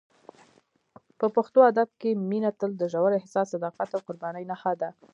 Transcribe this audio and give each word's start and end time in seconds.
په 1.19 1.25
پښتو 1.35 1.59
ادب 1.71 1.89
کې 2.01 2.09
مینه 2.29 2.51
تل 2.59 2.71
د 2.77 2.83
ژور 2.93 3.11
احساس، 3.15 3.47
صداقت 3.53 3.89
او 3.95 4.01
قربانۍ 4.07 4.43
نښه 4.51 4.73
ده. 4.81 4.89